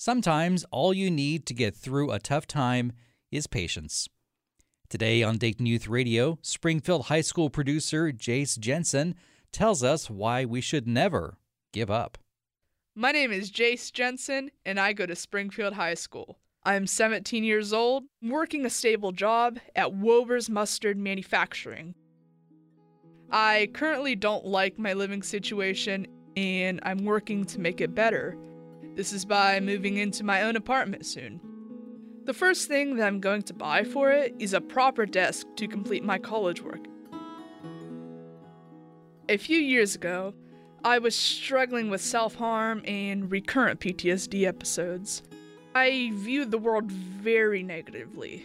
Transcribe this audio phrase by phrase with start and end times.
[0.00, 2.92] Sometimes all you need to get through a tough time
[3.32, 4.08] is patience.
[4.88, 9.16] Today on Dayton Youth Radio, Springfield High School producer Jace Jensen
[9.50, 11.36] tells us why we should never
[11.72, 12.16] give up.
[12.94, 16.38] My name is Jace Jensen, and I go to Springfield High School.
[16.62, 21.96] I am 17 years old, working a stable job at Woeber's Mustard Manufacturing.
[23.32, 26.06] I currently don't like my living situation,
[26.36, 28.38] and I'm working to make it better.
[28.98, 31.40] This is by moving into my own apartment soon.
[32.24, 35.68] The first thing that I'm going to buy for it is a proper desk to
[35.68, 36.84] complete my college work.
[39.28, 40.34] A few years ago,
[40.82, 45.22] I was struggling with self harm and recurrent PTSD episodes.
[45.76, 48.44] I viewed the world very negatively.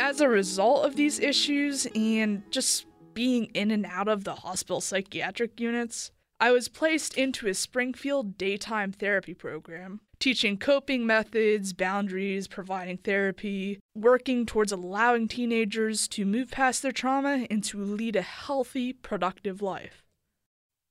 [0.00, 4.80] As a result of these issues and just being in and out of the hospital
[4.80, 12.48] psychiatric units, I was placed into a Springfield daytime therapy program teaching coping methods, boundaries,
[12.48, 18.22] providing therapy, working towards allowing teenagers to move past their trauma and to lead a
[18.22, 20.02] healthy, productive life.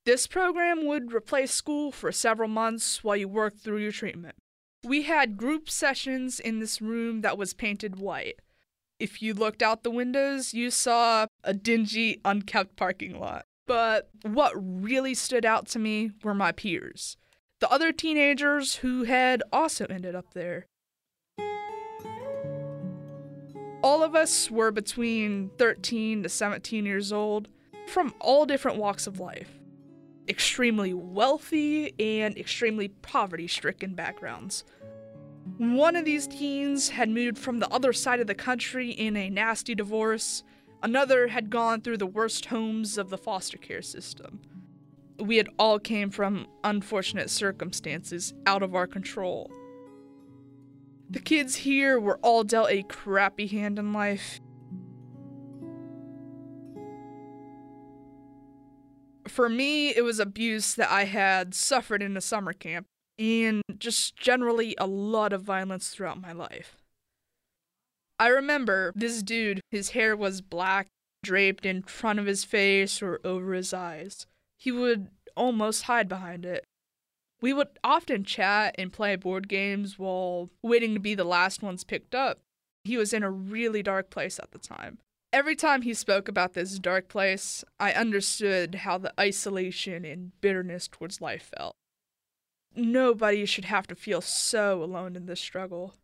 [0.06, 4.36] This program would replace school for several months while you worked through your treatment.
[4.84, 8.39] We had group sessions in this room that was painted white.
[9.00, 13.45] If you looked out the windows, you saw a dingy, unkept parking lot.
[13.66, 17.17] But what really stood out to me were my peers
[17.64, 20.66] the other teenagers who had also ended up there.
[23.81, 27.47] All of us were between 13 to 17 years old
[27.88, 29.61] from all different walks of life,
[30.27, 34.66] extremely wealthy and extremely poverty stricken backgrounds.
[35.58, 39.30] One of these teens had moved from the other side of the country in a
[39.30, 40.44] nasty divorce,
[40.84, 44.42] another had gone through the worst homes of the foster care system
[45.20, 49.52] we had all came from unfortunate circumstances out of our control.
[51.09, 54.39] The kids here were all dealt a crappy hand in life.
[59.27, 64.15] For me, it was abuse that I had suffered in a summer camp, and just
[64.15, 66.83] generally a lot of violence throughout my life.
[68.23, 70.88] I remember this dude, his hair was black,
[71.23, 74.26] draped in front of his face or over his eyes
[74.64, 76.64] he would almost hide behind it.
[77.42, 81.83] We would often chat and play board games while waiting to be the last ones
[81.83, 82.39] picked up.
[82.86, 85.00] He was in a really dark place at the time.
[85.33, 90.88] Every time he spoke about this dark place, I understood how the isolation and bitterness
[90.88, 91.76] towards life felt.
[92.73, 95.95] Nobody should have to feel so alone in this struggle.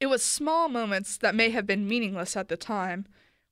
[0.00, 3.06] It was small moments that may have been meaningless at the time,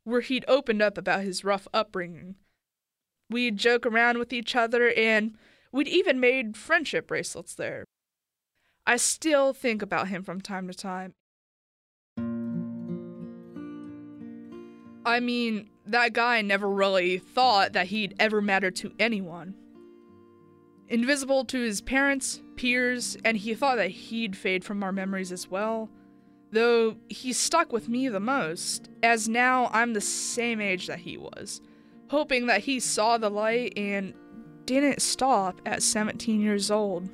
[0.04, 2.36] where he'd opened up about his rough upbringing
[3.30, 5.36] We'd joke around with each other, and
[5.70, 7.84] we'd even made friendship bracelets there.
[8.86, 11.14] I still think about him from time to time.
[15.06, 19.54] I mean, that guy never really thought that he'd ever matter to anyone.
[20.88, 25.48] Invisible to his parents, peers, and he thought that he'd fade from our memories as
[25.48, 25.88] well.
[26.52, 31.16] Though he stuck with me the most, as now I'm the same age that he
[31.16, 31.60] was
[32.10, 34.12] hoping that he saw the light and
[34.66, 37.08] didn't stop at 17 years old.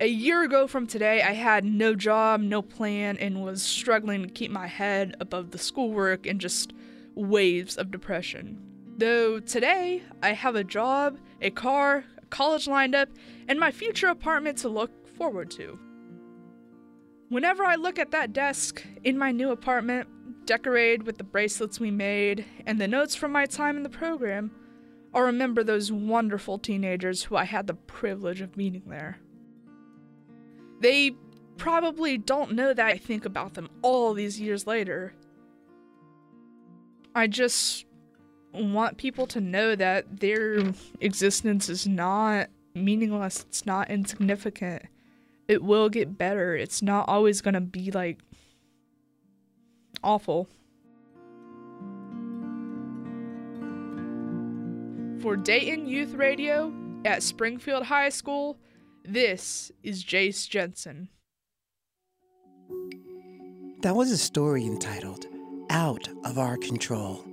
[0.00, 4.28] A year ago from today, I had no job, no plan, and was struggling to
[4.28, 6.72] keep my head above the schoolwork and just
[7.14, 8.60] waves of depression.
[8.96, 13.08] Though today, I have a job, a car, a college lined up,
[13.48, 15.78] and my future apartment to look forward to.
[17.28, 20.08] Whenever I look at that desk in my new apartment,
[20.46, 24.50] decorated with the bracelets we made and the notes from my time in the program,
[25.12, 29.18] I'll remember those wonderful teenagers who I had the privilege of meeting there.
[30.80, 31.12] They
[31.58, 35.12] probably don't know that I think about them all these years later.
[37.14, 37.84] I just
[38.54, 44.84] want people to know that their existence is not meaningless, it's not insignificant.
[45.48, 46.54] It will get better.
[46.54, 48.18] It's not always going to be like
[50.04, 50.46] awful.
[55.22, 56.72] For Dayton Youth Radio
[57.04, 58.58] at Springfield High School,
[59.04, 61.08] this is Jace Jensen.
[63.80, 65.26] That was a story entitled
[65.70, 67.24] Out of Our Control,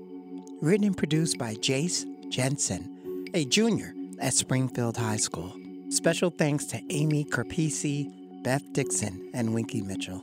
[0.61, 5.53] written and produced by Jace Jensen, a junior at Springfield High School.
[5.95, 8.11] Special thanks to Amy Carpisi,
[8.43, 10.21] Beth Dixon, and Winky Mitchell.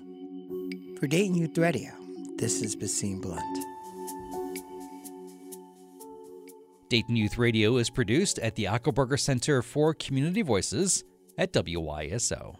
[1.00, 1.90] For Dayton Youth Radio,
[2.36, 3.58] this is Basim Blunt.
[6.90, 11.04] Dayton Youth Radio is produced at the Eichelberger Center for Community Voices
[11.38, 12.56] at WYSO.